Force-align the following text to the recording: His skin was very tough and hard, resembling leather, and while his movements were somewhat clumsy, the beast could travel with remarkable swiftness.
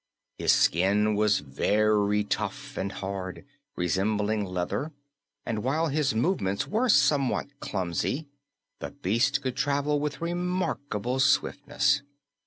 His 0.39 0.51
skin 0.51 1.13
was 1.13 1.41
very 1.41 2.23
tough 2.23 2.75
and 2.75 2.91
hard, 2.91 3.45
resembling 3.75 4.43
leather, 4.43 4.91
and 5.45 5.61
while 5.61 5.89
his 5.89 6.15
movements 6.15 6.67
were 6.67 6.89
somewhat 6.89 7.59
clumsy, 7.59 8.25
the 8.79 8.89
beast 8.89 9.43
could 9.43 9.55
travel 9.55 9.99
with 9.99 10.19
remarkable 10.19 11.19
swiftness. 11.19 12.01